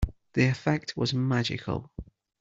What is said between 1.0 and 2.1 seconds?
magical.